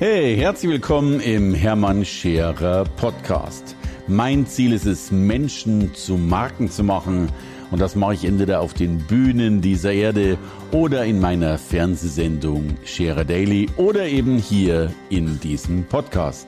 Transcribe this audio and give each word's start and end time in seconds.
Hey, 0.00 0.36
herzlich 0.36 0.70
willkommen 0.70 1.18
im 1.18 1.54
Hermann 1.54 2.04
Scherer 2.04 2.84
Podcast. 2.84 3.74
Mein 4.06 4.46
Ziel 4.46 4.72
ist 4.72 4.86
es, 4.86 5.10
Menschen 5.10 5.92
zu 5.92 6.16
Marken 6.16 6.70
zu 6.70 6.84
machen. 6.84 7.32
Und 7.72 7.80
das 7.80 7.96
mache 7.96 8.14
ich 8.14 8.24
entweder 8.24 8.60
auf 8.60 8.74
den 8.74 8.98
Bühnen 9.08 9.60
dieser 9.60 9.92
Erde 9.92 10.38
oder 10.70 11.04
in 11.04 11.18
meiner 11.18 11.58
Fernsehsendung 11.58 12.76
Scherer 12.84 13.24
Daily 13.24 13.68
oder 13.76 14.06
eben 14.06 14.38
hier 14.38 14.94
in 15.10 15.40
diesem 15.40 15.82
Podcast. 15.82 16.46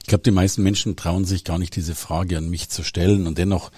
Ich 0.00 0.06
glaube, 0.06 0.22
die 0.22 0.30
meisten 0.30 0.62
Menschen 0.62 0.94
trauen 0.94 1.24
sich 1.24 1.42
gar 1.42 1.58
nicht, 1.58 1.74
diese 1.74 1.96
Frage 1.96 2.38
an 2.38 2.48
mich 2.48 2.68
zu 2.68 2.84
stellen. 2.84 3.26
Und 3.26 3.38
dennoch 3.38 3.72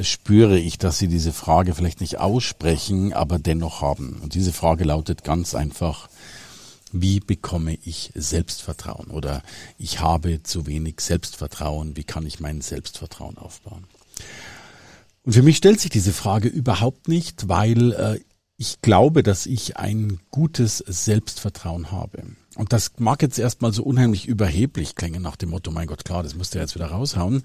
spüre 0.00 0.58
ich, 0.58 0.78
dass 0.78 0.96
sie 0.96 1.08
diese 1.08 1.34
Frage 1.34 1.74
vielleicht 1.74 2.00
nicht 2.00 2.18
aussprechen, 2.18 3.12
aber 3.12 3.38
dennoch 3.38 3.82
haben. 3.82 4.20
Und 4.22 4.32
diese 4.32 4.54
Frage 4.54 4.84
lautet 4.84 5.22
ganz 5.22 5.54
einfach, 5.54 6.08
wie 6.92 7.20
bekomme 7.20 7.78
ich 7.84 8.12
Selbstvertrauen 8.14 9.10
oder 9.10 9.42
ich 9.78 10.00
habe 10.00 10.42
zu 10.42 10.66
wenig 10.66 11.00
Selbstvertrauen, 11.00 11.96
wie 11.96 12.04
kann 12.04 12.26
ich 12.26 12.40
mein 12.40 12.60
Selbstvertrauen 12.60 13.38
aufbauen? 13.38 13.84
Und 15.22 15.32
für 15.32 15.42
mich 15.42 15.58
stellt 15.58 15.80
sich 15.80 15.90
diese 15.90 16.12
Frage 16.12 16.48
überhaupt 16.48 17.08
nicht, 17.08 17.48
weil 17.48 17.92
äh, 17.92 18.20
ich 18.56 18.80
glaube, 18.80 19.22
dass 19.22 19.46
ich 19.46 19.76
ein 19.76 20.18
gutes 20.30 20.78
Selbstvertrauen 20.78 21.92
habe. 21.92 22.24
Und 22.56 22.72
das 22.72 22.92
mag 22.98 23.22
jetzt 23.22 23.38
erstmal 23.38 23.72
so 23.72 23.84
unheimlich 23.84 24.26
überheblich 24.26 24.96
klingen 24.96 25.22
nach 25.22 25.36
dem 25.36 25.50
Motto, 25.50 25.70
mein 25.70 25.86
Gott, 25.86 26.04
klar, 26.04 26.24
das 26.24 26.34
müsst 26.34 26.56
ihr 26.56 26.60
jetzt 26.60 26.74
wieder 26.74 26.86
raushauen. 26.86 27.44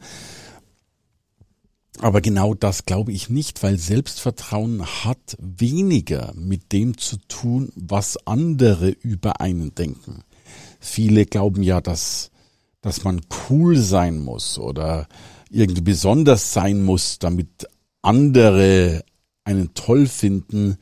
Aber 2.00 2.22
genau 2.22 2.54
das 2.54 2.86
glaube 2.86 3.12
ich 3.12 3.30
nicht, 3.30 3.62
weil 3.64 3.78
Selbstvertrauen 3.78 4.84
hat 4.86 5.38
weniger 5.40 6.34
mit 6.36 6.72
dem 6.72 6.98
zu 6.98 7.18
tun, 7.28 7.72
was 7.76 8.18
andere 8.26 8.90
über 8.90 9.42
einen 9.42 9.76
denken. 9.76 10.24
Viele 10.80 11.26
glauben 11.26 11.64
ja, 11.64 11.82
dass, 11.82 12.32
dass 12.82 13.04
man 13.04 13.22
cool 13.50 13.78
sein 13.78 14.20
muss 14.20 14.58
oder 14.58 15.08
irgendwie 15.50 15.82
besonders 15.82 16.52
sein 16.52 16.84
muss, 16.84 17.20
damit 17.20 17.68
andere 18.02 19.04
einen 19.44 19.74
toll 19.74 20.08
finden 20.08 20.78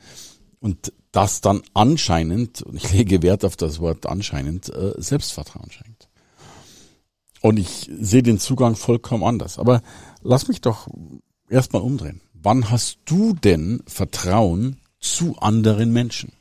und 0.60 0.92
das 1.12 1.42
dann 1.42 1.62
anscheinend, 1.74 2.62
und 2.62 2.76
ich 2.76 2.90
lege 2.90 3.22
Wert 3.22 3.44
auf 3.44 3.56
das 3.56 3.80
Wort 3.80 4.06
anscheinend, 4.06 4.70
äh, 4.70 4.94
Selbstvertrauen 4.96 5.70
schenkt. 5.70 5.91
Und 7.42 7.58
ich 7.58 7.90
sehe 8.00 8.22
den 8.22 8.38
Zugang 8.38 8.76
vollkommen 8.76 9.24
anders. 9.24 9.58
Aber 9.58 9.82
lass 10.22 10.48
mich 10.48 10.60
doch 10.60 10.86
erstmal 11.50 11.82
umdrehen. 11.82 12.20
Wann 12.34 12.70
hast 12.70 12.98
du 13.04 13.34
denn 13.34 13.82
Vertrauen 13.86 14.80
zu 15.00 15.36
anderen 15.38 15.92
Menschen? 15.92 16.32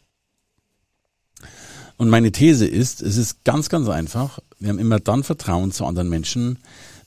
Und 1.97 2.09
meine 2.09 2.31
These 2.31 2.65
ist, 2.65 3.01
es 3.01 3.17
ist 3.17 3.43
ganz, 3.43 3.69
ganz 3.69 3.87
einfach. 3.89 4.39
Wir 4.59 4.69
haben 4.69 4.79
immer 4.79 4.99
dann 4.99 5.23
Vertrauen 5.23 5.71
zu 5.71 5.85
anderen 5.85 6.09
Menschen, 6.09 6.59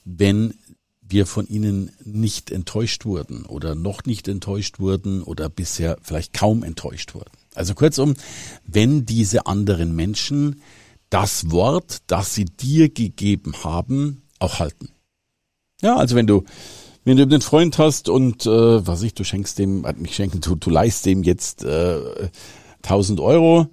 wenn 0.05 0.55
wir 1.01 1.27
von 1.27 1.47
ihnen 1.47 1.91
nicht 2.05 2.51
enttäuscht 2.51 3.05
wurden 3.05 3.45
oder 3.45 3.75
noch 3.75 4.05
nicht 4.05 4.27
enttäuscht 4.27 4.81
wurden 4.81 5.23
oder 5.23 5.49
bisher 5.49 5.99
vielleicht 6.03 6.33
kaum 6.33 6.63
enttäuscht 6.63 7.15
wurden. 7.15 7.31
Also 7.55 7.75
kurzum, 7.75 8.15
wenn 8.67 9.07
diese 9.07 9.47
anderen 9.47 9.95
Menschen 9.95 10.63
das 11.15 11.53
Wort, 11.53 11.99
das 12.09 12.35
sie 12.35 12.45
dir 12.45 12.89
gegeben 12.89 13.53
haben, 13.63 14.23
auch 14.41 14.59
halten. 14.59 14.89
Ja, 15.81 15.95
also 15.97 16.17
wenn 16.17 16.27
du 16.27 16.43
wenn 17.05 17.17
du 17.17 17.23
einen 17.23 17.41
Freund 17.41 17.79
hast 17.79 18.09
und 18.09 18.47
äh, 18.47 18.85
was 18.85 19.03
ich, 19.03 19.15
du 19.15 19.23
schenkst 19.23 19.61
dem, 19.61 19.87
hat 19.87 19.99
mich 19.99 20.17
schenken, 20.17 20.41
du, 20.41 20.57
du 20.57 20.71
leist 20.71 21.07
dem 21.07 21.23
jetzt 21.23 21.63
äh, 21.63 22.31
1000 22.83 23.21
Euro 23.21 23.69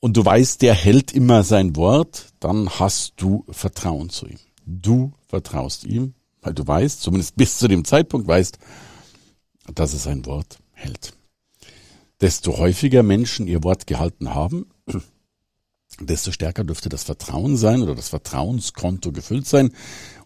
und 0.00 0.16
du 0.16 0.24
weißt, 0.24 0.62
der 0.62 0.72
hält 0.72 1.12
immer 1.12 1.42
sein 1.42 1.76
Wort, 1.76 2.28
dann 2.40 2.70
hast 2.78 3.14
du 3.16 3.44
Vertrauen 3.50 4.08
zu 4.08 4.26
ihm. 4.26 4.38
Du 4.64 5.12
vertraust 5.28 5.84
ihm, 5.84 6.14
weil 6.40 6.54
du 6.54 6.66
weißt, 6.66 7.02
zumindest 7.02 7.36
bis 7.36 7.58
zu 7.58 7.68
dem 7.68 7.84
Zeitpunkt 7.84 8.26
weißt, 8.26 8.58
dass 9.74 9.92
er 9.92 9.98
sein 9.98 10.24
Wort 10.24 10.60
hält. 10.70 11.12
Desto 12.22 12.56
häufiger 12.56 13.02
Menschen 13.02 13.48
ihr 13.48 13.62
Wort 13.64 13.86
gehalten 13.86 14.32
haben, 14.32 14.71
desto 16.06 16.32
stärker 16.32 16.64
dürfte 16.64 16.88
das 16.88 17.04
Vertrauen 17.04 17.56
sein 17.56 17.82
oder 17.82 17.94
das 17.94 18.08
Vertrauenskonto 18.08 19.12
gefüllt 19.12 19.46
sein 19.46 19.72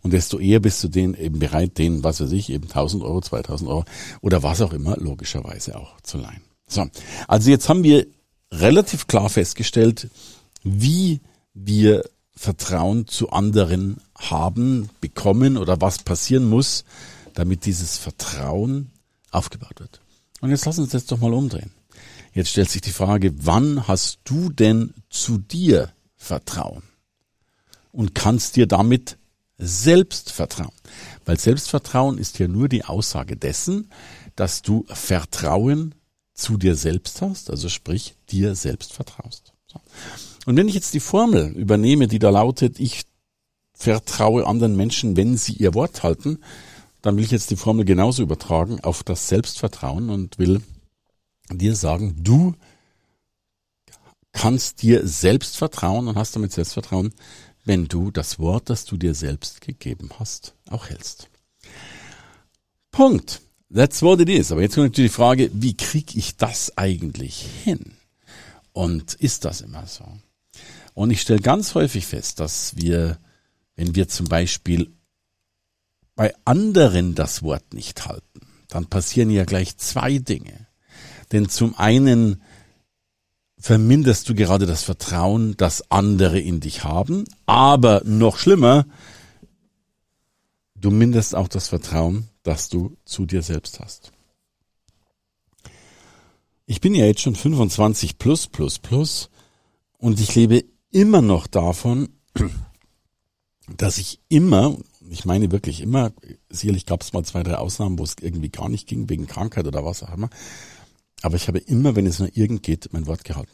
und 0.03 0.13
desto 0.13 0.39
eher 0.39 0.61
bist 0.61 0.83
du 0.85 0.89
den 0.89 1.15
eben 1.15 1.39
bereit, 1.39 1.79
den, 1.79 2.05
was 2.05 2.21
weiß 2.21 2.33
ich, 2.33 2.51
eben 2.51 2.65
1000 2.65 3.03
Euro, 3.03 3.21
2000 3.21 3.69
Euro 3.69 3.85
oder 4.21 4.43
was 4.43 4.61
auch 4.61 4.73
immer, 4.73 4.97
logischerweise 4.97 5.77
auch 5.77 6.01
zu 6.03 6.19
leihen. 6.19 6.43
So. 6.69 6.87
Also 7.29 7.51
jetzt 7.51 7.69
haben 7.69 7.83
wir 7.83 8.07
relativ 8.53 9.07
klar 9.07 9.29
festgestellt, 9.29 10.09
wie 10.63 11.21
wir 11.55 12.05
Vertrauen 12.35 13.07
zu 13.07 13.31
anderen 13.31 13.97
haben, 14.17 14.91
bekommen 15.01 15.57
oder 15.57 15.81
was 15.81 15.99
passieren 16.03 16.49
muss, 16.49 16.85
damit 17.35 17.65
dieses 17.65 17.97
Vertrauen 17.97 18.91
aufgebaut 19.31 19.81
wird. 19.81 20.01
Und 20.41 20.51
jetzt 20.51 20.67
lass 20.67 20.79
uns 20.79 20.91
das 20.91 21.07
doch 21.07 21.19
mal 21.19 21.33
umdrehen. 21.33 21.71
Jetzt 22.37 22.51
stellt 22.51 22.69
sich 22.69 22.83
die 22.83 22.91
Frage, 22.91 23.33
wann 23.47 23.89
hast 23.89 24.19
du 24.25 24.51
denn 24.51 24.93
zu 25.09 25.39
dir 25.39 25.95
Vertrauen? 26.17 26.83
Und 27.93 28.15
kannst 28.15 28.57
dir 28.57 28.67
damit 28.67 29.17
selbst 29.57 30.33
vertrauen? 30.33 30.75
Weil 31.25 31.41
Selbstvertrauen 31.41 32.19
ist 32.19 32.39
ja 32.39 32.47
nur 32.47 32.69
die 32.69 32.85
Aussage 32.85 33.39
dessen, 33.39 33.91
dass 34.35 34.61
du 34.61 34.85
Vertrauen 34.89 35.95
zu 36.35 36.59
dir 36.59 36.77
selbst 36.77 37.23
hast, 37.23 37.49
also 37.49 37.71
sprich 37.71 38.17
dir 38.29 38.55
selbst 38.55 38.93
vertraust. 38.93 39.55
So. 39.67 39.81
Und 40.45 40.59
wenn 40.59 40.69
ich 40.69 40.75
jetzt 40.75 40.93
die 40.93 41.01
Formel 41.01 41.53
übernehme, 41.53 42.07
die 42.07 42.19
da 42.19 42.29
lautet, 42.29 42.79
ich 42.79 43.05
vertraue 43.73 44.47
anderen 44.47 44.77
Menschen, 44.77 45.17
wenn 45.17 45.39
sie 45.39 45.55
ihr 45.55 45.73
Wort 45.73 46.03
halten, 46.03 46.41
dann 47.01 47.17
will 47.17 47.25
ich 47.25 47.31
jetzt 47.31 47.51
die 47.51 47.57
Formel 47.57 47.87
genauso 47.87 48.23
übertragen 48.23 48.81
auf 48.81 49.03
das 49.03 49.27
Selbstvertrauen 49.27 50.11
und 50.11 50.39
will 50.39 50.61
dir 51.51 51.75
sagen, 51.75 52.17
du 52.19 52.55
kannst 54.33 54.83
dir 54.83 55.07
selbst 55.07 55.57
vertrauen 55.57 56.09
und 56.09 56.17
hast 56.17 56.37
damit 56.37 56.53
Selbstvertrauen, 56.53 57.13
wenn 57.65 57.89
du 57.89 58.11
das 58.11 58.39
Wort, 58.39 58.71
das 58.71 58.85
du 58.85 58.97
dir 58.97 59.15
selbst 59.15 59.61
gegeben 59.61 60.11
hast, 60.19 60.55
auch 60.69 60.89
hältst. 60.89 61.29
Punkt. 62.91 63.41
That's 63.75 64.01
what 64.03 64.21
it 64.21 64.29
is. 64.29 64.53
Aber 64.53 64.63
jetzt 64.63 64.75
kommt 64.75 64.87
natürlich 64.87 65.11
die 65.11 65.17
Frage, 65.17 65.51
wie 65.53 65.77
kriege 65.77 66.17
ich 66.19 66.37
das 66.37 66.77
eigentlich 66.77 67.47
hin? 67.65 67.97
Und 68.73 69.15
ist 69.15 69.45
das 69.45 69.61
immer 69.61 69.87
so? 69.87 70.05
Und 70.95 71.11
ich 71.11 71.21
stelle 71.21 71.41
ganz 71.41 71.75
häufig 71.75 72.07
fest, 72.07 72.41
dass 72.41 72.77
wir, 72.77 73.19
wenn 73.75 73.95
wir 73.95 74.09
zum 74.09 74.29
Beispiel 74.29 74.95
bei 76.15 76.33
anderen 76.45 77.15
das 77.15 77.43
Wort 77.43 77.75
nicht 77.75 78.07
halten, 78.07 78.41
dann 78.69 78.87
passieren 78.87 79.31
ja 79.31 79.45
gleich 79.45 79.77
zwei 79.77 80.19
Dinge. 80.19 80.67
Denn 81.33 81.49
zum 81.49 81.75
einen 81.77 82.43
verminderst 83.59 84.29
du 84.29 84.35
gerade 84.35 84.67
das 84.67 84.83
Vertrauen, 84.83 85.57
das 85.57 85.91
andere 85.91 86.39
in 86.39 86.61
dich 86.61 86.85
haben, 86.85 87.25
aber 87.47 88.03
noch 88.05 88.39
schlimmer, 88.39 88.87
du 90.77 90.91
minderst 90.91 91.35
auch 91.35 91.49
das 91.49 91.69
Vertrauen, 91.69 92.29
das 92.43 92.69
du 92.69 92.97
zu 93.05 93.27
dir 93.27 93.43
selbst 93.43 93.81
hast. 93.81 94.13
Ich 96.67 96.81
bin 96.81 96.95
ja 96.95 97.07
jetzt 97.07 97.21
schon 97.21 97.37
25 97.37 98.19
plus 98.19 98.47
plus 98.47 98.79
plus 98.79 99.31
und 99.99 100.21
ich 100.21 100.35
lebe 100.35 100.65
immer 100.91 101.23
noch 101.23 101.47
davon, 101.47 102.09
dass 103.77 103.99
ich 103.99 104.21
immer, 104.29 104.77
ich 105.09 105.25
meine 105.25 105.51
wirklich 105.51 105.81
immer, 105.81 106.13
sicherlich 106.51 106.87
gab 106.87 107.03
es 107.03 107.13
mal 107.13 107.25
zwei, 107.25 107.43
drei 107.43 107.57
Ausnahmen, 107.57 107.99
wo 107.99 108.05
es 108.05 108.17
irgendwie 108.21 108.51
gar 108.51 108.69
nicht 108.69 108.87
ging, 108.87 109.09
wegen 109.09 109.27
Krankheit 109.27 109.67
oder 109.67 109.85
was 109.85 110.03
auch 110.03 110.13
immer, 110.13 110.31
aber 111.23 111.37
ich 111.37 111.49
habe 111.49 111.59
immer, 111.59 111.97
wenn 111.97 112.07
es 112.07 112.19
nur 112.19 112.31
irgend 112.37 112.63
geht, 112.63 112.93
mein 112.93 113.07
Wort 113.07 113.25
gehalten. 113.25 113.53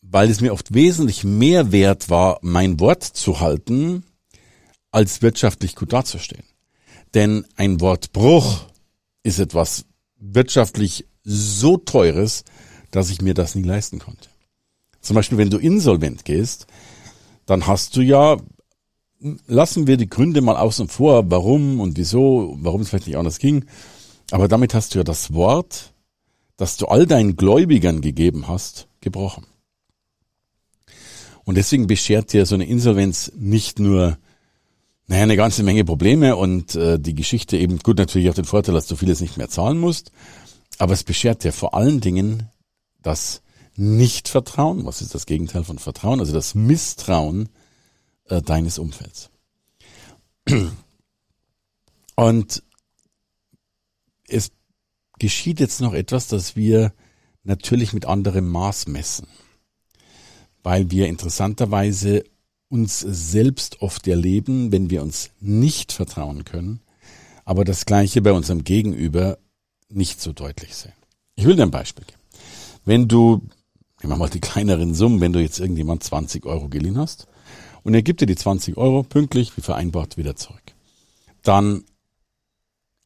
Weil 0.00 0.30
es 0.30 0.40
mir 0.40 0.52
oft 0.52 0.72
wesentlich 0.72 1.24
mehr 1.24 1.72
wert 1.72 2.08
war, 2.08 2.38
mein 2.42 2.80
Wort 2.80 3.04
zu 3.04 3.40
halten, 3.40 4.04
als 4.90 5.22
wirtschaftlich 5.22 5.74
gut 5.74 5.92
dazustehen. 5.92 6.44
Denn 7.14 7.46
ein 7.56 7.80
Wortbruch 7.80 8.66
ist 9.22 9.38
etwas 9.38 9.84
wirtschaftlich 10.18 11.06
so 11.24 11.76
teures, 11.76 12.44
dass 12.90 13.10
ich 13.10 13.20
mir 13.20 13.34
das 13.34 13.54
nie 13.54 13.62
leisten 13.62 13.98
konnte. 13.98 14.28
Zum 15.00 15.14
Beispiel, 15.14 15.38
wenn 15.38 15.50
du 15.50 15.58
insolvent 15.58 16.24
gehst, 16.24 16.66
dann 17.46 17.66
hast 17.66 17.96
du 17.96 18.00
ja, 18.00 18.36
lassen 19.46 19.86
wir 19.86 19.96
die 19.96 20.08
Gründe 20.08 20.40
mal 20.40 20.56
außen 20.56 20.88
vor, 20.88 21.30
warum 21.30 21.80
und 21.80 21.96
wieso, 21.96 22.56
warum 22.60 22.80
es 22.80 22.88
vielleicht 22.88 23.06
nicht 23.06 23.16
anders 23.16 23.38
ging, 23.38 23.64
aber 24.30 24.48
damit 24.48 24.74
hast 24.74 24.94
du 24.94 24.98
ja 24.98 25.04
das 25.04 25.32
Wort 25.32 25.92
das 26.58 26.76
du 26.76 26.86
all 26.86 27.06
deinen 27.06 27.36
Gläubigern 27.36 28.02
gegeben 28.02 28.48
hast, 28.48 28.88
gebrochen. 29.00 29.46
Und 31.44 31.54
deswegen 31.54 31.86
beschert 31.86 32.34
dir 32.34 32.44
so 32.44 32.56
eine 32.56 32.66
Insolvenz 32.66 33.32
nicht 33.34 33.78
nur 33.78 34.18
naja, 35.06 35.22
eine 35.22 35.36
ganze 35.36 35.62
Menge 35.62 35.86
Probleme 35.86 36.36
und 36.36 36.74
äh, 36.74 36.98
die 37.00 37.14
Geschichte 37.14 37.56
eben 37.56 37.78
gut 37.78 37.96
natürlich 37.96 38.28
auch 38.28 38.34
den 38.34 38.44
Vorteil, 38.44 38.74
dass 38.74 38.86
du 38.86 38.96
vieles 38.96 39.22
nicht 39.22 39.38
mehr 39.38 39.48
zahlen 39.48 39.78
musst, 39.78 40.12
aber 40.76 40.92
es 40.92 41.02
beschert 41.02 41.44
dir 41.44 41.52
vor 41.52 41.72
allen 41.74 42.02
Dingen, 42.02 42.50
dass 43.02 43.40
Nichtvertrauen. 43.76 44.84
Was 44.84 45.00
ist 45.00 45.14
das 45.14 45.24
Gegenteil 45.24 45.64
von 45.64 45.78
Vertrauen? 45.78 46.20
Also 46.20 46.34
das 46.34 46.54
Misstrauen 46.54 47.48
äh, 48.24 48.42
deines 48.42 48.78
Umfelds. 48.78 49.30
Und 52.16 52.62
es 54.28 54.50
geschieht 55.18 55.60
jetzt 55.60 55.80
noch 55.80 55.94
etwas, 55.94 56.28
das 56.28 56.56
wir 56.56 56.92
natürlich 57.44 57.92
mit 57.92 58.06
anderem 58.06 58.48
Maß 58.48 58.88
messen, 58.88 59.26
weil 60.62 60.90
wir 60.90 61.08
interessanterweise 61.08 62.24
uns 62.68 63.00
selbst 63.00 63.80
oft 63.80 64.06
erleben, 64.06 64.72
wenn 64.72 64.90
wir 64.90 65.02
uns 65.02 65.30
nicht 65.40 65.92
vertrauen 65.92 66.44
können, 66.44 66.80
aber 67.44 67.64
das 67.64 67.86
Gleiche 67.86 68.20
bei 68.20 68.32
unserem 68.32 68.64
Gegenüber 68.64 69.38
nicht 69.88 70.20
so 70.20 70.32
deutlich 70.32 70.74
sehen. 70.74 70.92
Ich 71.34 71.46
will 71.46 71.56
dir 71.56 71.62
ein 71.62 71.70
Beispiel 71.70 72.04
geben. 72.04 72.18
Wenn 72.84 73.08
du, 73.08 73.42
nehmen 74.02 74.12
wir 74.12 74.16
mal 74.16 74.28
die 74.28 74.40
kleineren 74.40 74.94
Summen, 74.94 75.20
wenn 75.20 75.32
du 75.32 75.40
jetzt 75.40 75.58
irgendjemand 75.58 76.04
20 76.04 76.44
Euro 76.44 76.68
geliehen 76.68 76.98
hast 76.98 77.26
und 77.84 77.94
er 77.94 78.02
gibt 78.02 78.20
dir 78.20 78.26
die 78.26 78.36
20 78.36 78.76
Euro 78.76 79.02
pünktlich 79.02 79.56
wie 79.56 79.62
vereinbart 79.62 80.18
wieder 80.18 80.36
zurück, 80.36 80.62
dann 81.42 81.84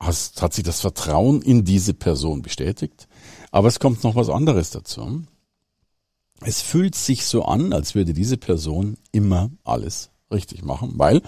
hast, 0.03 0.43
hat 0.43 0.53
sich 0.53 0.65
das 0.65 0.81
Vertrauen 0.81 1.43
in 1.43 1.65
diese 1.65 1.95
Person 1.95 2.43
bestätigt. 2.43 3.09
Aber 3.51 3.69
es 3.69 3.79
kommt 3.79 4.05
noch 4.05 4.15
was 4.15 4.29
anderes 4.29 4.71
dazu. 4.71 5.23
Es 6.41 6.61
fühlt 6.61 6.95
sich 6.95 7.25
so 7.25 7.45
an, 7.45 7.73
als 7.73 7.95
würde 7.95 8.13
diese 8.13 8.37
Person 8.37 8.97
immer 9.13 9.51
alles 9.65 10.11
richtig 10.31 10.65
machen, 10.65 10.95
weil 10.97 11.23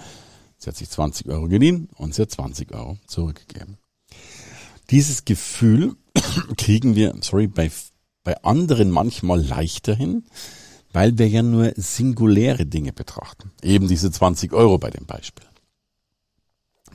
sie 0.57 0.67
hat 0.67 0.75
sich 0.75 0.89
20 0.89 1.27
Euro 1.27 1.47
geliehen 1.47 1.89
und 1.95 2.13
sie 2.13 2.23
hat 2.23 2.31
20 2.31 2.73
Euro 2.73 2.97
zurückgegeben. 3.07 3.77
Dieses 4.89 5.25
Gefühl 5.25 5.95
kriegen 6.57 6.95
wir, 6.95 7.15
sorry, 7.21 7.47
bei, 7.47 7.71
bei 8.23 8.43
anderen 8.43 8.91
manchmal 8.91 9.41
leichter 9.41 9.95
hin, 9.95 10.25
weil 10.91 11.17
wir 11.17 11.27
ja 11.27 11.43
nur 11.43 11.73
singuläre 11.75 12.65
Dinge 12.65 12.93
betrachten. 12.93 13.51
Eben 13.61 13.87
diese 13.87 14.11
20 14.11 14.53
Euro 14.53 14.77
bei 14.77 14.89
dem 14.89 15.05
Beispiel. 15.05 15.45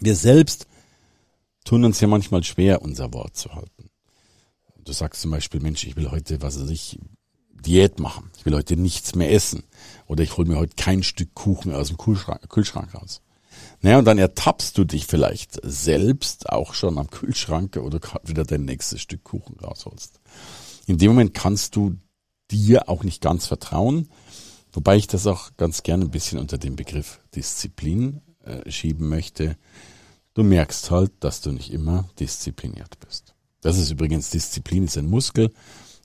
Wir 0.00 0.16
selbst 0.16 0.66
tun 1.70 1.84
uns 1.84 2.00
ja 2.00 2.08
manchmal 2.08 2.42
schwer, 2.42 2.82
unser 2.82 3.12
Wort 3.12 3.36
zu 3.36 3.54
halten. 3.54 3.90
Du 4.84 4.90
sagst 4.90 5.22
zum 5.22 5.30
Beispiel, 5.30 5.60
Mensch, 5.60 5.84
ich 5.84 5.94
will 5.94 6.10
heute, 6.10 6.42
was 6.42 6.60
weiß 6.60 6.68
ich, 6.68 6.98
Diät 7.64 8.00
machen. 8.00 8.28
Ich 8.36 8.44
will 8.44 8.56
heute 8.56 8.76
nichts 8.76 9.14
mehr 9.14 9.32
essen. 9.32 9.62
Oder 10.08 10.24
ich 10.24 10.36
hole 10.36 10.48
mir 10.48 10.58
heute 10.58 10.74
kein 10.74 11.04
Stück 11.04 11.32
Kuchen 11.32 11.72
aus 11.72 11.86
dem 11.86 11.96
Kühlschrank, 11.96 12.48
Kühlschrank 12.48 12.92
raus. 12.92 13.22
Naja, 13.82 14.00
und 14.00 14.04
dann 14.04 14.18
ertappst 14.18 14.76
du 14.78 14.82
dich 14.82 15.06
vielleicht 15.06 15.60
selbst 15.62 16.48
auch 16.48 16.74
schon 16.74 16.98
am 16.98 17.08
Kühlschrank 17.08 17.76
oder 17.76 18.00
wieder 18.24 18.42
dein 18.42 18.64
nächstes 18.64 19.00
Stück 19.00 19.22
Kuchen 19.22 19.56
rausholst. 19.60 20.18
In 20.86 20.98
dem 20.98 21.12
Moment 21.12 21.34
kannst 21.34 21.76
du 21.76 21.94
dir 22.50 22.88
auch 22.88 23.04
nicht 23.04 23.22
ganz 23.22 23.46
vertrauen, 23.46 24.08
wobei 24.72 24.96
ich 24.96 25.06
das 25.06 25.28
auch 25.28 25.50
ganz 25.56 25.84
gerne 25.84 26.06
ein 26.06 26.10
bisschen 26.10 26.40
unter 26.40 26.58
den 26.58 26.74
Begriff 26.74 27.20
Disziplin 27.32 28.22
äh, 28.42 28.68
schieben 28.68 29.08
möchte. 29.08 29.56
Du 30.40 30.44
merkst 30.44 30.90
halt, 30.90 31.12
dass 31.20 31.42
du 31.42 31.52
nicht 31.52 31.70
immer 31.70 32.08
diszipliniert 32.18 32.98
bist. 33.00 33.34
Das 33.60 33.76
ist 33.76 33.90
übrigens, 33.90 34.30
Disziplin 34.30 34.84
ist 34.84 34.96
ein 34.96 35.10
Muskel, 35.10 35.52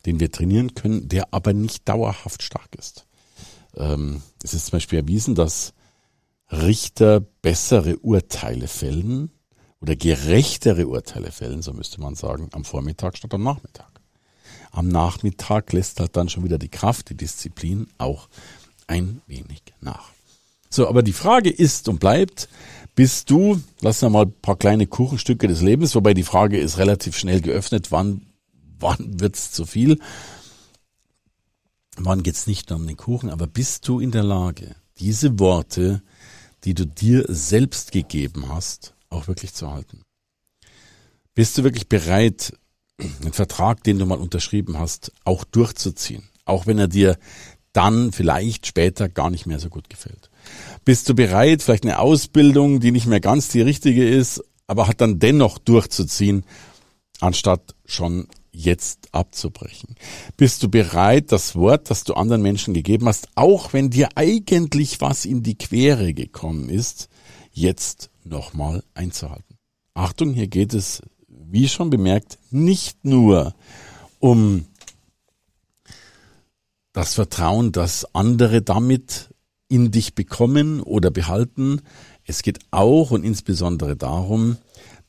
den 0.06 0.20
wir 0.20 0.30
trainieren 0.30 0.76
können, 0.76 1.08
der 1.08 1.34
aber 1.34 1.54
nicht 1.54 1.88
dauerhaft 1.88 2.44
stark 2.44 2.76
ist. 2.78 3.08
Ähm, 3.78 4.22
es 4.44 4.54
ist 4.54 4.66
zum 4.66 4.72
Beispiel 4.74 5.00
erwiesen, 5.00 5.36
dass 5.36 5.74
Richter 6.52 7.22
bessere 7.22 7.96
Urteile 8.00 8.68
fällen 8.68 9.32
oder 9.80 9.96
gerechtere 9.96 10.88
Urteile 10.88 11.32
fällen, 11.32 11.62
so 11.62 11.72
müsste 11.72 12.02
man 12.02 12.16
sagen, 12.16 12.50
am 12.52 12.66
Vormittag 12.66 13.16
statt 13.16 13.34
am 13.34 13.44
Nachmittag. 13.44 14.02
Am 14.72 14.90
Nachmittag 14.90 15.72
lässt 15.72 16.02
halt 16.02 16.18
dann 16.18 16.28
schon 16.28 16.44
wieder 16.44 16.58
die 16.58 16.68
Kraft, 16.68 17.10
die 17.10 17.16
Disziplin 17.16 17.88
auch 17.98 18.28
ein 18.88 19.22
wenig 19.28 19.62
nach. 19.80 20.10
So, 20.70 20.90
aber 20.90 21.04
die 21.04 21.14
Frage 21.14 21.52
ist 21.52 21.88
und 21.88 22.02
bleibt, 22.02 22.50
bist 22.96 23.30
du, 23.30 23.62
lass 23.82 24.02
uns 24.02 24.12
mal 24.12 24.24
ein 24.26 24.42
paar 24.42 24.56
kleine 24.56 24.88
Kuchenstücke 24.88 25.48
des 25.48 25.62
Lebens, 25.62 25.96
wobei 25.96 26.14
die 26.14 26.24
Frage 26.24 26.58
ist 26.58 26.78
relativ 26.78 27.18
schnell 27.18 27.42
geöffnet, 27.42 27.92
wann 27.92 28.22
wann 28.80 29.20
wird's 29.20 29.52
zu 29.52 29.66
viel? 29.66 30.00
Wann 31.98 32.24
geht's 32.24 32.48
nicht 32.48 32.70
nur 32.70 32.80
um 32.80 32.88
den 32.88 32.98
Kuchen? 32.98 33.30
Aber 33.30 33.48
bist 33.48 33.88
du 33.88 34.00
in 34.00 34.12
der 34.12 34.24
Lage, 34.24 34.76
diese 35.00 35.40
Worte, 35.40 36.02
die 36.64 36.74
du 36.74 36.86
dir 36.86 37.26
selbst 37.28 37.92
gegeben 37.92 38.50
hast, 38.50 38.96
auch 39.10 39.28
wirklich 39.28 39.54
zu 39.54 39.72
halten? 39.72 40.02
Bist 41.34 41.58
du 41.58 41.64
wirklich 41.64 41.88
bereit, 41.88 42.54
einen 43.00 43.34
Vertrag, 43.34 43.84
den 43.84 44.00
du 44.00 44.06
mal 44.06 44.20
unterschrieben 44.20 44.78
hast, 44.78 45.12
auch 45.24 45.44
durchzuziehen? 45.44 46.24
Auch 46.46 46.68
wenn 46.68 46.80
er 46.80 46.88
dir 46.88 47.18
dann 47.74 48.12
vielleicht 48.12 48.68
später 48.68 49.10
gar 49.10 49.30
nicht 49.30 49.46
mehr 49.46 49.60
so 49.60 49.70
gut 49.70 49.90
gefällt. 49.90 50.30
Bist 50.84 51.10
du 51.10 51.16
bereit, 51.16 51.62
vielleicht 51.64 51.84
eine 51.84 52.00
Ausbildung, 52.00 52.80
die 52.80 52.92
nicht 52.92 53.08
mehr 53.08 53.20
ganz 53.20 53.50
die 53.50 53.62
richtige 53.62 54.08
ist, 54.08 54.44
aber 54.68 54.88
hat 54.88 55.02
dann 55.02 55.20
dennoch 55.20 55.58
durchzuziehen, 55.58 56.46
anstatt 57.20 57.76
schon 57.86 58.28
jetzt 58.52 59.14
abzubrechen? 59.14 59.96
Bist 60.38 60.64
du 60.64 60.70
bereit, 60.70 61.32
das 61.32 61.56
Wort, 61.56 61.90
das 61.90 62.04
du 62.04 62.14
anderen 62.14 62.42
Menschen 62.42 62.74
gegeben 62.74 63.08
hast, 63.08 63.30
auch 63.36 63.74
wenn 63.74 63.90
dir 63.90 64.10
eigentlich 64.16 65.02
was 65.02 65.26
in 65.26 65.44
die 65.44 65.58
Quere 65.58 66.14
gekommen 66.14 66.70
ist, 66.70 67.10
jetzt 67.52 68.10
nochmal 68.24 68.84
einzuhalten? 68.94 69.58
Achtung, 69.94 70.34
hier 70.34 70.48
geht 70.48 70.74
es, 70.74 71.02
wie 71.28 71.68
schon 71.68 71.90
bemerkt, 71.90 72.38
nicht 72.52 73.06
nur 73.06 73.56
um 74.20 74.66
das 76.94 77.14
Vertrauen, 77.16 77.72
dass 77.72 78.16
andere 78.16 78.62
damit 78.62 79.30
in 79.68 79.92
dich 79.92 80.16
bekommen 80.16 80.82
oder 80.82 81.12
behalten. 81.12 81.82
Es 82.24 82.44
geht 82.44 82.60
auch 82.72 83.12
und 83.12 83.24
insbesondere 83.24 83.96
darum, 83.96 84.58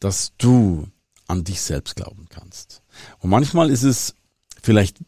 dass 0.00 0.32
du 0.38 0.86
an 1.28 1.44
dich 1.44 1.60
selbst 1.60 1.96
glauben 1.96 2.26
kannst. 2.28 2.82
Und 3.18 3.30
manchmal 3.30 3.70
ist 3.70 3.82
es 3.82 4.14
vielleicht 4.62 4.98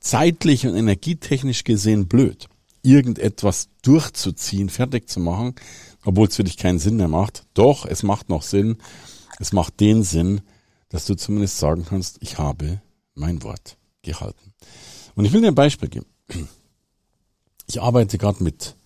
zeitlich 0.00 0.66
und 0.66 0.76
energietechnisch 0.76 1.64
gesehen 1.64 2.08
blöd, 2.08 2.48
irgendetwas 2.82 3.68
durchzuziehen, 3.82 4.68
fertig 4.68 5.08
zu 5.08 5.20
machen, 5.20 5.54
obwohl 6.04 6.28
es 6.28 6.36
für 6.36 6.44
dich 6.44 6.56
keinen 6.56 6.78
Sinn 6.78 6.96
mehr 6.96 7.08
macht. 7.08 7.44
Doch, 7.54 7.86
es 7.86 8.02
macht 8.02 8.28
noch 8.28 8.42
Sinn. 8.42 8.76
Es 9.38 9.52
macht 9.52 9.80
den 9.80 10.02
Sinn, 10.02 10.42
dass 10.90 11.06
du 11.06 11.14
zumindest 11.14 11.58
sagen 11.58 11.86
kannst, 11.88 12.18
ich 12.20 12.38
habe 12.38 12.80
mein 13.14 13.42
Wort 13.42 13.76
gehalten. 14.02 14.52
Und 15.14 15.24
ich 15.24 15.32
will 15.32 15.40
dir 15.40 15.48
ein 15.48 15.54
Beispiel 15.54 15.88
geben. 15.88 16.06
Ich 17.66 17.80
arbeite 17.80 18.18
gerade 18.18 18.42
mit, 18.42 18.76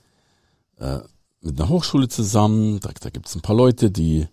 äh, 0.79 0.99
mit 1.41 1.61
einer 1.61 1.69
Hochschule 1.69 2.09
zusammen. 2.09 2.81
Da, 2.81 2.91
da 3.01 3.11
gibt 3.11 3.29
es 3.29 3.35
ein 3.35 3.43
paar 3.43 3.57
Leute, 3.57 3.91
die 3.91 4.29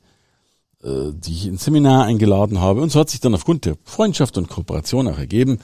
äh, 0.85 1.13
die 1.13 1.31
ich 1.33 1.47
ins 1.47 1.63
Seminar 1.63 2.05
eingeladen 2.05 2.59
habe. 2.59 2.81
Und 2.81 2.91
so 2.91 2.99
hat 2.99 3.09
sich 3.09 3.19
dann 3.19 3.33
aufgrund 3.33 3.65
der 3.65 3.75
Freundschaft 3.83 4.37
und 4.37 4.49
Kooperation 4.49 5.07
auch 5.07 5.17
ergeben, 5.17 5.59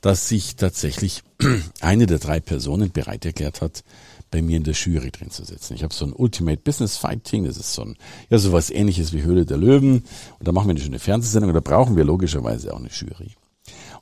dass 0.00 0.28
sich 0.28 0.56
tatsächlich 0.56 1.22
eine 1.80 2.06
der 2.06 2.18
drei 2.18 2.40
Personen 2.40 2.90
bereit 2.90 3.24
erklärt 3.24 3.60
hat, 3.60 3.84
bei 4.30 4.42
mir 4.42 4.56
in 4.56 4.64
der 4.64 4.74
Jury 4.74 5.12
drin 5.12 5.30
zu 5.30 5.44
sitzen. 5.44 5.74
Ich 5.74 5.84
habe 5.84 5.94
so 5.94 6.04
ein 6.04 6.12
Ultimate 6.12 6.60
Business 6.60 6.96
Fighting, 6.96 7.44
das 7.44 7.56
ist 7.56 7.72
so 7.72 7.82
ein, 7.82 7.96
ja, 8.30 8.38
sowas 8.38 8.68
ähnliches 8.70 9.12
wie 9.12 9.22
Höhle 9.22 9.46
der 9.46 9.58
Löwen. 9.58 10.04
Und 10.38 10.48
da 10.48 10.50
machen 10.50 10.66
wir 10.66 10.72
eine 10.72 10.80
schöne 10.80 10.98
Fernsehsendung 10.98 11.50
und 11.50 11.54
da 11.54 11.60
brauchen 11.60 11.94
wir 11.94 12.04
logischerweise 12.04 12.74
auch 12.74 12.80
eine 12.80 12.88
Jury. 12.88 13.30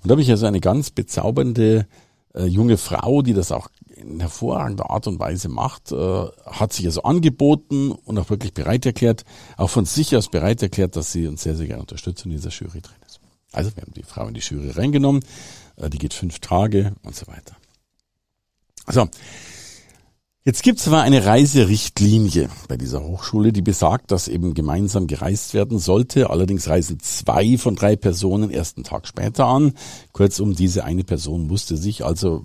Und 0.01 0.09
da 0.09 0.13
habe 0.13 0.23
ich 0.23 0.31
also 0.31 0.47
eine 0.47 0.61
ganz 0.61 0.91
bezaubernde 0.91 1.87
äh, 2.35 2.47
junge 2.47 2.79
Frau, 2.79 3.21
die 3.21 3.35
das 3.35 3.53
auch 3.53 3.69
in 4.03 4.21
hervorragender 4.21 4.91
Art 4.91 5.07
und 5.07 5.19
Weise 5.19 5.49
macht, 5.49 5.93
äh, 5.93 6.27
hat 6.47 6.73
sich 6.73 6.87
also 6.87 7.03
angeboten 7.03 7.93
und 7.93 8.19
auch 8.19 8.31
wirklich 8.31 8.53
bereit 8.53 8.87
erklärt, 8.87 9.25
auch 9.57 9.71
von 9.71 9.85
sich 9.85 10.17
aus 10.17 10.29
bereit 10.29 10.63
erklärt, 10.63 10.97
dass 10.97 11.13
sie 11.13 11.27
uns 11.27 11.43
sehr, 11.43 11.57
sehr 11.57 11.67
gerne 11.67 11.83
unterstützt 11.83 12.25
in 12.25 12.31
dieser 12.31 12.51
Jury 12.51 12.81
drin 12.81 12.97
ist. 13.07 13.21
Also 13.53 13.75
wir 13.77 13.83
haben 13.83 13.95
die 13.95 14.03
Frau 14.03 14.27
in 14.27 14.35
die 14.35 14.41
Jury 14.41 14.71
reingenommen, 14.71 15.25
äh, 15.77 15.89
die 15.89 15.99
geht 15.99 16.15
fünf 16.15 16.39
Tage 16.41 16.95
und 17.03 17.15
so 17.15 17.27
weiter. 17.27 17.57
So, 18.89 19.09
Jetzt 20.45 20.65
gibt 20.65 20.81
es 20.81 20.89
aber 20.89 21.03
eine 21.03 21.25
Reiserichtlinie 21.25 22.49
bei 22.67 22.77
dieser 22.77 23.01
Hochschule, 23.05 23.53
die 23.53 23.63
besagt, 23.63 24.11
dass 24.11 24.27
eben 24.27 24.55
gemeinsam 24.55 25.07
gereist 25.07 25.55
werden 25.55 25.79
sollte. 25.79 26.31
Allerdings 26.31 26.69
reisen 26.69 26.99
zwei 26.99 27.57
von 27.59 27.77
drei 27.77 27.95
Personen 27.95 28.51
ersten 28.51 28.83
Tag 28.83 29.07
später 29.07 29.47
an. 29.47 29.75
Kurzum, 30.11 30.57
diese 30.57 30.83
eine 30.83 31.05
Person 31.05 31.47
musste 31.47 31.77
sich 31.77 32.05
also 32.05 32.45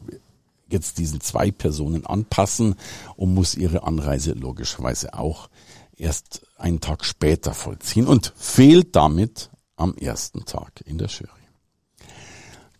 jetzt 0.69 0.97
diesen 0.97 1.21
zwei 1.21 1.51
Personen 1.51 2.05
anpassen 2.05 2.75
und 3.15 3.33
muss 3.33 3.55
ihre 3.55 3.83
Anreise 3.83 4.33
logischerweise 4.33 5.13
auch 5.13 5.49
erst 5.95 6.45
einen 6.57 6.81
Tag 6.81 7.05
später 7.05 7.53
vollziehen 7.53 8.07
und 8.07 8.33
fehlt 8.35 8.95
damit 8.95 9.49
am 9.75 9.95
ersten 9.95 10.45
Tag 10.45 10.81
in 10.85 10.97
der 10.97 11.07
Jury. 11.07 11.31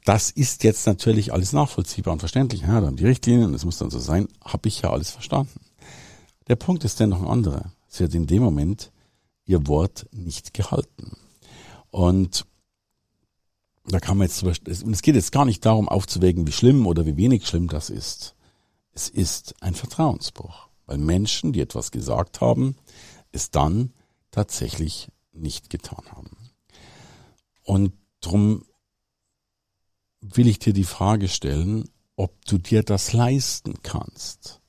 Das 0.05 0.31
ist 0.31 0.63
jetzt 0.63 0.87
natürlich 0.87 1.33
alles 1.33 1.51
nachvollziehbar 1.51 2.13
und 2.13 2.19
verständlich. 2.19 2.61
Ja, 2.61 2.79
dann 2.79 2.95
die 2.95 3.05
Richtlinien, 3.05 3.51
das 3.51 3.65
muss 3.65 3.77
dann 3.77 3.89
so 3.89 3.99
sein, 3.99 4.27
habe 4.43 4.69
ich 4.69 4.81
ja 4.81 4.91
alles 4.91 5.11
verstanden. 5.11 5.59
Der 6.47 6.55
Punkt 6.55 6.85
ist 6.85 6.99
dennoch 6.99 7.21
ein 7.21 7.27
anderer. 7.27 7.71
Sie 7.87 8.05
hat 8.05 8.15
in 8.15 8.25
dem 8.25 8.41
Moment 8.41 8.91
ihr 9.45 9.67
Wort 9.67 10.07
nicht 10.11 10.53
gehalten. 10.53 11.17
Und 11.91 12.45
da 13.97 14.05
kann 14.05 14.19
man 14.19 14.27
jetzt, 14.27 14.43
und 14.43 14.93
es 14.93 15.01
geht 15.01 15.15
jetzt 15.15 15.31
gar 15.31 15.43
nicht 15.43 15.65
darum 15.65 15.89
aufzuwägen, 15.89 16.45
wie 16.45 16.51
schlimm 16.51 16.85
oder 16.85 17.07
wie 17.07 17.17
wenig 17.17 17.47
schlimm 17.47 17.67
das 17.67 17.89
ist. 17.89 18.35
Es 18.93 19.09
ist 19.09 19.55
ein 19.59 19.73
Vertrauensbruch, 19.73 20.67
weil 20.85 20.99
Menschen, 20.99 21.51
die 21.51 21.61
etwas 21.61 21.89
gesagt 21.89 22.39
haben, 22.39 22.75
es 23.31 23.49
dann 23.49 23.91
tatsächlich 24.29 25.07
nicht 25.31 25.71
getan 25.71 26.03
haben. 26.11 26.29
Und 27.63 27.93
drum 28.21 28.65
will 30.21 30.47
ich 30.47 30.59
dir 30.59 30.73
die 30.73 30.83
Frage 30.83 31.27
stellen, 31.27 31.89
ob 32.15 32.45
du 32.45 32.59
dir 32.59 32.83
das 32.83 33.13
leisten 33.13 33.81
kannst, 33.81 34.61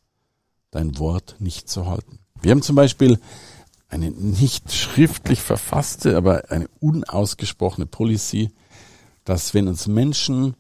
dein 0.71 0.99
Wort 0.99 1.37
nicht 1.39 1.69
zu 1.69 1.85
halten. 1.85 2.21
Wir 2.41 2.53
haben 2.53 2.63
zum 2.63 2.77
Beispiel 2.77 3.21
eine 3.89 4.11
nicht 4.11 4.73
schriftlich 4.73 5.43
verfasste, 5.43 6.17
aber 6.17 6.51
eine 6.51 6.69
unausgesprochene 6.81 7.85
Policy, 7.85 8.55
dass 9.29 9.53
wenn 9.53 9.69
uns 9.69 9.87
Menschen 9.87 10.57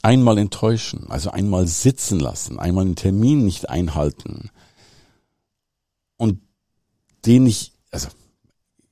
einmal 0.00 0.38
enttäuschen, 0.38 1.10
also 1.10 1.30
einmal 1.30 1.66
sitzen 1.66 2.20
lassen, 2.20 2.60
einmal 2.60 2.84
einen 2.84 2.94
Termin 2.94 3.44
nicht 3.44 3.68
einhalten 3.68 4.50
und 6.16 6.40
den 7.24 7.42
nicht, 7.42 7.72
also 7.90 8.08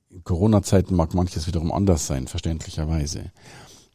in 0.09 0.25
Corona-Zeiten 0.25 0.93
mag 0.95 1.13
manches 1.13 1.47
wiederum 1.47 1.71
anders 1.71 2.07
sein, 2.07 2.27
verständlicherweise, 2.27 3.31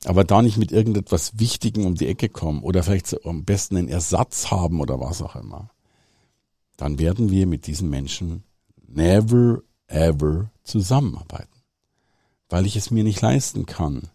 aber 0.07 0.25
da 0.25 0.41
nicht 0.41 0.57
mit 0.57 0.73
irgendetwas 0.73 1.39
Wichtigem 1.39 1.85
um 1.85 1.97
die 1.97 2.07
Ecke 2.07 2.31
kommen 2.31 2.63
oder 2.63 2.83
vielleicht 2.83 3.27
am 3.27 3.45
besten 3.45 3.77
einen 3.77 3.89
Ersatz 3.89 4.51
haben 4.51 4.81
oder 4.81 4.99
was 5.01 5.21
auch 5.21 5.37
immer, 5.37 5.69
dann 6.79 6.99
werden 6.99 7.31
wir 7.31 7.47
mit 7.47 7.67
diesen 7.67 7.91
Menschen 7.91 8.45
never 8.89 9.61
ever 9.87 10.51
zusammenarbeiten, 10.63 11.61
weil 12.49 12.65
ich 12.65 12.77
es 12.77 12.91
mir 12.91 13.05
nicht 13.05 13.21
leisten 13.21 13.67
kann, 13.67 14.09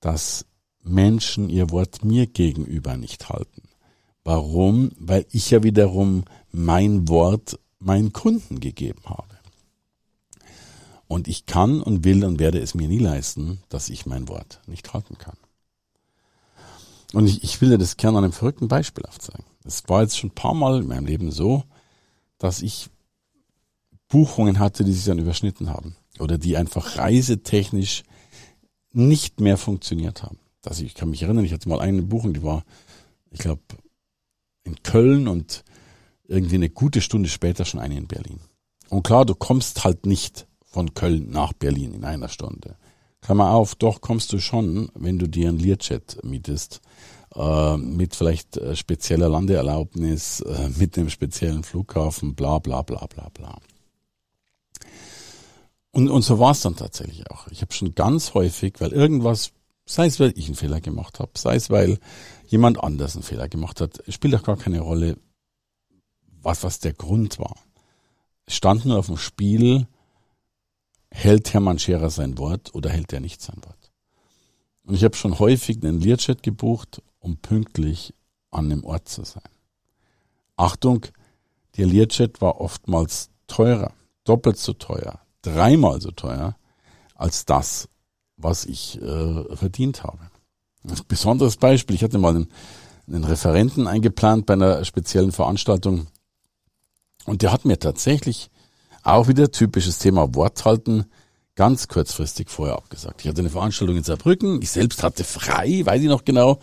dass 0.00 0.46
Menschen 0.82 1.48
ihr 1.48 1.70
Wort 1.70 2.04
mir 2.04 2.26
gegenüber 2.26 2.96
nicht 2.96 3.28
halten. 3.28 3.62
Warum? 4.24 4.92
Weil 4.98 5.26
ich 5.30 5.50
ja 5.50 5.62
wiederum 5.62 6.24
mein 6.50 7.08
Wort 7.08 7.58
meinen 7.78 8.12
Kunden 8.12 8.60
gegeben 8.60 9.02
habe. 9.04 9.36
Und 11.08 11.28
ich 11.28 11.46
kann 11.46 11.80
und 11.80 12.04
will 12.04 12.24
und 12.24 12.40
werde 12.40 12.58
es 12.58 12.74
mir 12.74 12.88
nie 12.88 12.98
leisten, 12.98 13.60
dass 13.68 13.88
ich 13.88 14.06
mein 14.06 14.28
Wort 14.28 14.60
nicht 14.66 14.92
halten 14.92 15.18
kann. 15.18 15.36
Und 17.12 17.26
ich, 17.26 17.44
ich 17.44 17.60
will 17.60 17.70
dir 17.70 17.78
das 17.78 17.96
gerne 17.96 18.18
an 18.18 18.24
einem 18.24 18.32
verrückten 18.32 18.68
Beispiel 18.68 19.06
aufzeigen. 19.06 19.44
Es 19.64 19.88
war 19.88 20.02
jetzt 20.02 20.18
schon 20.18 20.30
ein 20.30 20.34
paar 20.34 20.54
Mal 20.54 20.80
in 20.82 20.88
meinem 20.88 21.06
Leben 21.06 21.30
so, 21.30 21.62
dass 22.38 22.62
ich 22.62 22.90
Buchungen 24.08 24.58
hatte, 24.58 24.84
die 24.84 24.92
sich 24.92 25.04
dann 25.04 25.18
überschnitten 25.18 25.70
haben. 25.70 25.96
Oder 26.18 26.38
die 26.38 26.56
einfach 26.56 26.98
reisetechnisch 26.98 28.02
nicht 28.96 29.40
mehr 29.40 29.56
funktioniert 29.56 30.22
haben. 30.22 30.38
Das, 30.62 30.80
ich 30.80 30.94
kann 30.94 31.10
mich 31.10 31.22
erinnern, 31.22 31.44
ich 31.44 31.52
hatte 31.52 31.68
mal 31.68 31.80
eine 31.80 32.02
Buchung, 32.02 32.34
die 32.34 32.42
war, 32.42 32.64
ich 33.30 33.38
glaube, 33.38 33.62
in 34.64 34.82
Köln 34.82 35.28
und 35.28 35.64
irgendwie 36.26 36.56
eine 36.56 36.70
gute 36.70 37.00
Stunde 37.00 37.28
später 37.28 37.64
schon 37.64 37.80
eine 37.80 37.96
in 37.96 38.08
Berlin. 38.08 38.40
Und 38.88 39.04
klar, 39.04 39.24
du 39.24 39.34
kommst 39.34 39.84
halt 39.84 40.06
nicht 40.06 40.46
von 40.64 40.94
Köln 40.94 41.30
nach 41.30 41.52
Berlin 41.52 41.92
in 41.92 42.04
einer 42.04 42.28
Stunde. 42.28 42.76
Klammer 43.20 43.50
auf, 43.50 43.74
doch 43.74 44.00
kommst 44.00 44.32
du 44.32 44.38
schon, 44.38 44.90
wenn 44.94 45.18
du 45.18 45.28
dir 45.28 45.48
ein 45.48 45.58
Learjet 45.58 46.18
mietest, 46.22 46.80
äh, 47.34 47.76
mit 47.76 48.14
vielleicht 48.14 48.56
äh, 48.56 48.76
spezieller 48.76 49.28
Landeerlaubnis, 49.28 50.40
äh, 50.40 50.68
mit 50.76 50.96
einem 50.96 51.10
speziellen 51.10 51.64
Flughafen, 51.64 52.34
bla 52.34 52.58
bla 52.58 52.82
bla 52.82 53.06
bla 53.06 53.28
bla. 53.32 53.58
Und, 55.96 56.10
und 56.10 56.20
so 56.20 56.38
war 56.38 56.50
es 56.50 56.60
dann 56.60 56.76
tatsächlich 56.76 57.30
auch. 57.30 57.46
Ich 57.48 57.62
habe 57.62 57.72
schon 57.72 57.94
ganz 57.94 58.34
häufig, 58.34 58.74
weil 58.80 58.92
irgendwas, 58.92 59.52
sei 59.86 60.04
es 60.04 60.20
weil 60.20 60.34
ich 60.36 60.44
einen 60.44 60.54
Fehler 60.54 60.82
gemacht 60.82 61.20
habe, 61.20 61.30
sei 61.36 61.56
es 61.56 61.70
weil 61.70 61.98
jemand 62.48 62.84
anders 62.84 63.16
einen 63.16 63.22
Fehler 63.22 63.48
gemacht 63.48 63.80
hat, 63.80 64.02
spielt 64.08 64.34
doch 64.34 64.42
gar 64.42 64.58
keine 64.58 64.80
Rolle, 64.80 65.16
was, 66.42 66.64
was 66.64 66.80
der 66.80 66.92
Grund 66.92 67.38
war. 67.38 67.56
Es 68.44 68.56
stand 68.56 68.84
nur 68.84 68.98
auf 68.98 69.06
dem 69.06 69.16
Spiel, 69.16 69.86
hält 71.10 71.54
Hermann 71.54 71.78
Scherer 71.78 72.10
sein 72.10 72.36
Wort 72.36 72.74
oder 72.74 72.90
hält 72.90 73.14
er 73.14 73.20
nicht 73.20 73.40
sein 73.40 73.64
Wort. 73.64 73.90
Und 74.82 74.96
ich 74.96 75.02
habe 75.02 75.16
schon 75.16 75.38
häufig 75.38 75.82
einen 75.82 76.02
Learjet 76.02 76.42
gebucht, 76.42 77.00
um 77.20 77.38
pünktlich 77.38 78.12
an 78.50 78.68
dem 78.68 78.84
Ort 78.84 79.08
zu 79.08 79.24
sein. 79.24 79.48
Achtung, 80.56 81.06
der 81.78 81.86
Learjet 81.86 82.42
war 82.42 82.60
oftmals 82.60 83.30
teurer, 83.46 83.94
doppelt 84.24 84.58
so 84.58 84.74
teuer, 84.74 85.22
dreimal 85.46 86.00
so 86.00 86.10
teuer 86.10 86.56
als 87.14 87.44
das, 87.44 87.88
was 88.36 88.64
ich 88.64 89.00
äh, 89.00 89.56
verdient 89.56 90.02
habe. 90.02 90.18
Ein 90.84 90.96
besonderes 91.08 91.56
Beispiel, 91.56 91.96
ich 91.96 92.02
hatte 92.02 92.18
mal 92.18 92.34
einen, 92.34 92.48
einen 93.06 93.24
Referenten 93.24 93.86
eingeplant 93.86 94.46
bei 94.46 94.54
einer 94.54 94.84
speziellen 94.84 95.32
Veranstaltung 95.32 96.06
und 97.24 97.42
der 97.42 97.52
hat 97.52 97.64
mir 97.64 97.78
tatsächlich 97.78 98.50
auch 99.02 99.28
wieder 99.28 99.50
typisches 99.50 99.98
Thema 99.98 100.34
Wort 100.34 100.64
halten, 100.64 101.06
ganz 101.54 101.88
kurzfristig 101.88 102.50
vorher 102.50 102.76
abgesagt. 102.76 103.22
Ich 103.22 103.28
hatte 103.28 103.40
eine 103.40 103.50
Veranstaltung 103.50 103.96
in 103.96 104.04
Saarbrücken, 104.04 104.60
ich 104.62 104.70
selbst 104.70 105.02
hatte 105.02 105.24
frei, 105.24 105.82
weiß 105.84 106.02
ich 106.02 106.08
noch 106.08 106.24
genau. 106.24 106.58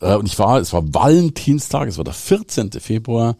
Äh, 0.00 0.16
und 0.16 0.26
ich 0.26 0.38
war, 0.38 0.60
es 0.60 0.72
war 0.72 0.82
Valentinstag, 0.92 1.88
es 1.88 1.96
war 1.96 2.04
der 2.04 2.14
14. 2.14 2.72
Februar 2.72 3.36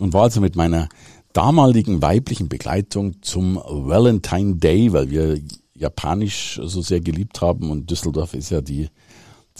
und 0.00 0.12
war 0.12 0.22
also 0.22 0.40
mit 0.40 0.56
meiner 0.56 0.88
damaligen 1.32 2.02
weiblichen 2.02 2.48
Begleitung 2.48 3.22
zum 3.22 3.56
Valentine 3.56 4.56
Day, 4.56 4.92
weil 4.92 5.10
wir 5.10 5.40
Japanisch 5.74 6.60
so 6.64 6.82
sehr 6.82 7.00
geliebt 7.00 7.40
haben 7.40 7.70
und 7.70 7.90
Düsseldorf 7.90 8.34
ist 8.34 8.50
ja 8.50 8.60
die 8.60 8.88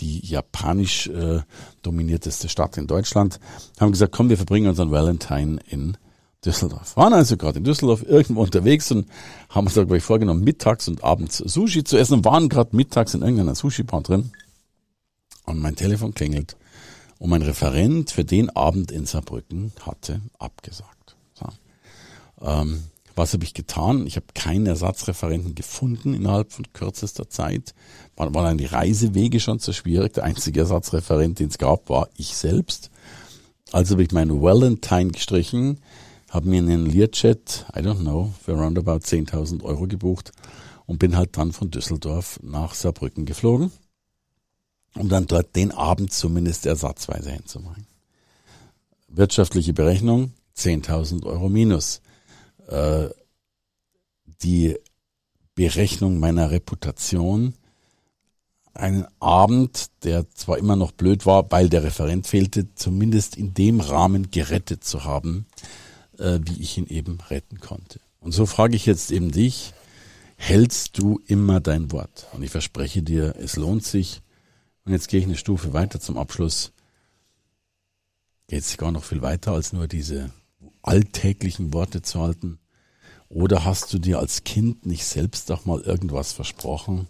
die 0.01 0.25
japanisch 0.25 1.09
äh, 1.09 1.41
dominierteste 1.83 2.49
Stadt 2.49 2.77
in 2.77 2.87
Deutschland, 2.87 3.41
haben 3.81 3.93
gesagt, 3.93 4.13
komm, 4.13 4.29
wir 4.29 4.37
verbringen 4.37 4.69
unseren 4.69 4.91
Valentine 4.91 5.59
in 5.69 5.97
Düsseldorf. 6.45 6.97
Waren 6.97 7.15
also 7.15 7.37
gerade 7.37 7.59
in 7.59 7.65
Düsseldorf 7.65 8.05
irgendwo 8.05 8.43
unterwegs 8.43 8.91
und 8.93 9.09
haben 9.49 9.67
uns 9.67 9.75
da 9.75 9.85
gleich 9.85 10.03
vorgenommen, 10.03 10.45
mittags 10.45 10.89
und 10.89 11.03
abends 11.03 11.39
Sushi 11.39 11.85
zu 11.85 11.97
essen 11.97 12.15
und 12.15 12.25
waren 12.25 12.49
gerade 12.49 12.77
mittags 12.77 13.15
in 13.15 13.23
irgendeiner 13.23 13.55
Sushi-Bar 13.55 14.03
drin. 14.03 14.31
Und 15.47 15.61
mein 15.61 15.77
Telefon 15.77 16.15
klingelt 16.15 16.57
und 17.19 17.31
mein 17.31 17.43
Referent 17.43 18.11
für 18.11 18.25
den 18.25 18.51
Abend 18.51 18.93
in 18.93 19.07
Saarbrücken 19.07 19.73
hatte 19.81 20.21
abgesagt. 20.39 20.98
Ähm, 22.41 22.85
was 23.15 23.33
habe 23.33 23.45
ich 23.45 23.53
getan? 23.53 24.07
Ich 24.07 24.17
habe 24.17 24.27
keinen 24.33 24.67
Ersatzreferenten 24.67 25.57
gefunden 25.57 26.15
innerhalb 26.15 26.53
von 26.53 26.73
kürzester 26.73 27.29
Zeit. 27.29 27.75
Waren, 28.15 28.33
waren 28.35 28.45
dann 28.45 28.59
die 28.59 28.67
Reisewege 28.67 29.41
schon 29.41 29.59
zu 29.59 29.73
schwierig. 29.73 30.15
Der 30.15 30.25
einzige 30.25 30.61
Ersatzreferent, 30.61 31.41
den 31.41 31.49
es 31.49 31.59
gab, 31.59 31.91
war 31.91 32.09
ich 32.17 32.37
selbst. 32.37 32.91
Also 33.73 33.95
habe 33.95 34.05
ich 34.05 34.13
meinen 34.13 34.41
Valentine 34.41 35.11
gestrichen, 35.11 35.81
habe 36.31 36.49
mir 36.49 36.59
einen 36.59 36.87
Learjet, 36.87 37.67
I 37.75 37.81
don't 37.81 38.01
know, 38.01 38.33
für 38.43 38.53
roundabout 38.53 39.05
10.000 39.05 39.63
Euro 39.63 39.87
gebucht 39.87 40.33
und 40.87 40.99
bin 40.99 41.17
halt 41.17 41.37
dann 41.37 41.53
von 41.53 41.71
Düsseldorf 41.71 42.39
nach 42.43 42.75
Saarbrücken 42.75 43.27
geflogen, 43.27 43.73
um 44.95 45.09
dann 45.09 45.27
dort 45.27 45.55
den 45.57 45.73
Abend 45.73 46.13
zumindest 46.13 46.67
ersatzweise 46.67 47.31
hinzumachen. 47.31 47.87
Wirtschaftliche 49.09 49.73
Berechnung, 49.73 50.33
10.000 50.57 51.27
Euro 51.27 51.49
minus. 51.49 52.01
Äh, 52.69 53.09
die 54.43 54.77
Berechnung 55.55 56.21
meiner 56.21 56.51
Reputation, 56.51 57.55
einen 58.75 59.07
Abend, 59.19 59.87
der 60.05 60.31
zwar 60.31 60.59
immer 60.59 60.77
noch 60.77 60.93
blöd 60.93 61.27
war, 61.27 61.51
weil 61.51 61.69
der 61.69 61.83
Referent 61.83 62.29
fehlte, 62.29 62.73
zumindest 62.75 63.37
in 63.37 63.55
dem 63.55 63.81
Rahmen 63.81 64.31
gerettet 64.31 64.85
zu 64.85 65.05
haben, 65.05 65.47
äh, 66.19 66.39
wie 66.45 66.63
ich 66.63 66.79
ihn 66.79 66.87
eben 66.87 67.19
retten 67.29 67.59
konnte. 67.59 67.99
Und 68.21 68.33
so 68.33 68.47
frage 68.47 68.77
ich 68.77 68.87
jetzt 68.87 69.11
eben 69.11 69.33
dich, 69.33 69.73
hältst 70.37 70.99
du 70.99 71.21
immer 71.27 71.61
dein 71.61 71.91
Wort? 71.91 72.29
Und 72.33 72.43
ich 72.45 72.51
verspreche 72.51 73.03
dir, 73.03 73.35
es 73.39 73.57
lohnt 73.57 73.85
sich. 73.85 74.23
Und 74.85 74.93
jetzt 74.93 75.09
gehe 75.09 75.19
ich 75.19 75.27
eine 75.27 75.37
Stufe 75.37 75.73
weiter 75.73 75.99
zum 75.99 76.17
Abschluss. 76.17 76.73
Geht 78.47 78.61
es 78.61 78.77
gar 78.77 78.93
noch 78.93 79.05
viel 79.05 79.23
weiter 79.23 79.53
als 79.53 79.73
nur 79.73 79.89
diese 79.89 80.31
alltäglichen 80.83 81.73
Worte 81.73 82.03
zu 82.03 82.21
halten? 82.21 82.59
Oder 83.29 83.65
hast 83.65 83.93
du 83.93 83.99
dir 83.99 84.19
als 84.19 84.45
Kind 84.45 84.87
nicht 84.87 85.05
selbst 85.05 85.51
auch 85.53 85.65
mal 85.67 85.81
irgendwas 85.81 86.33
versprochen? 86.33 87.09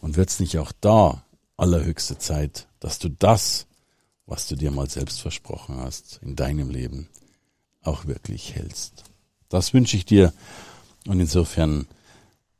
Und 0.00 0.16
wird 0.16 0.30
es 0.30 0.40
nicht 0.40 0.58
auch 0.58 0.72
da 0.80 1.24
allerhöchste 1.56 2.18
Zeit, 2.18 2.68
dass 2.80 2.98
du 2.98 3.08
das, 3.08 3.66
was 4.26 4.46
du 4.46 4.56
dir 4.56 4.70
mal 4.70 4.88
selbst 4.88 5.20
versprochen 5.20 5.76
hast, 5.78 6.20
in 6.22 6.36
deinem 6.36 6.70
Leben 6.70 7.08
auch 7.82 8.06
wirklich 8.06 8.54
hältst. 8.54 9.04
Das 9.48 9.74
wünsche 9.74 9.96
ich 9.96 10.04
dir 10.04 10.32
und 11.06 11.20
insofern 11.20 11.86